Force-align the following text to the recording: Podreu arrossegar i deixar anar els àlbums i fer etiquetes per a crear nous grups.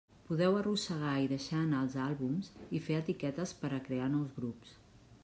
Podreu 0.27 0.55
arrossegar 0.59 1.11
i 1.23 1.27
deixar 1.33 1.59
anar 1.65 1.81
els 1.87 1.97
àlbums 2.05 2.49
i 2.79 2.81
fer 2.87 2.97
etiquetes 3.03 3.55
per 3.61 3.73
a 3.79 3.83
crear 3.91 4.09
nous 4.15 4.37
grups. 4.39 4.77